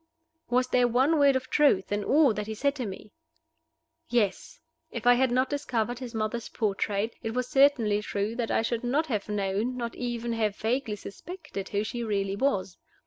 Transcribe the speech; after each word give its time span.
Was 0.49 0.69
there 0.69 0.87
one 0.87 1.19
word 1.19 1.35
of 1.35 1.51
truth 1.51 1.91
in 1.91 2.03
all 2.03 2.33
that 2.33 2.47
he 2.47 2.53
had 2.53 2.57
said 2.57 2.75
to 2.77 2.87
me? 2.87 3.11
Yes! 4.09 4.59
If 4.89 5.05
I 5.05 5.13
had 5.13 5.29
not 5.29 5.47
discovered 5.47 5.99
his 5.99 6.15
mother's 6.15 6.49
portrait, 6.49 7.13
it 7.21 7.35
was 7.35 7.47
certainly 7.47 8.01
true 8.01 8.35
that 8.35 8.49
I 8.49 8.63
should 8.63 8.83
not 8.83 9.05
have 9.05 9.29
known, 9.29 9.77
not 9.77 9.93
even 9.93 10.33
have 10.33 10.55
vaguely 10.55 10.95
suspected, 10.95 11.69
who 11.69 11.83
she 11.83 12.03
really 12.03 12.35
was. 12.35 12.77